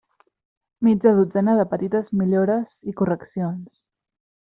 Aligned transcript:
Mitja 0.87 1.11
dotzena 1.19 1.55
de 1.59 1.65
petites 1.73 2.09
millores 2.21 2.73
i 2.93 2.95
correccions. 3.03 3.69